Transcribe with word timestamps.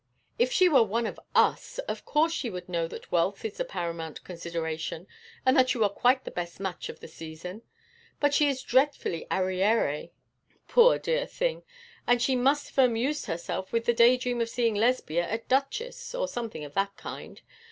'If 0.39 0.51
she 0.51 0.67
were 0.67 0.81
one 0.81 1.05
of 1.05 1.19
us, 1.35 1.77
of 1.87 2.05
course 2.05 2.33
she 2.33 2.49
would 2.49 2.67
know 2.67 2.87
that 2.87 3.11
wealth 3.11 3.45
is 3.45 3.57
the 3.57 3.63
paramount 3.63 4.23
consideration, 4.23 5.05
and 5.45 5.55
that 5.55 5.75
you 5.75 5.83
are 5.83 5.91
quite 5.91 6.23
the 6.23 6.31
best 6.31 6.59
match 6.59 6.89
of 6.89 7.01
the 7.01 7.07
season. 7.07 7.61
But 8.19 8.33
she 8.33 8.49
is 8.49 8.63
dreadfully 8.63 9.27
arriérée, 9.29 10.09
poor 10.67 10.97
dear 10.97 11.27
thing; 11.27 11.61
and 12.07 12.19
she 12.19 12.35
must 12.35 12.75
have 12.75 12.83
amused 12.83 13.27
herself 13.27 13.71
with 13.71 13.85
the 13.85 13.93
day 13.93 14.17
dream 14.17 14.41
of 14.41 14.49
seeing 14.49 14.73
Lesbia 14.73 15.31
a 15.31 15.37
duchess, 15.37 16.15
or 16.15 16.27
something 16.27 16.65
of 16.65 16.73
that 16.73 16.97
kind. 16.97 17.39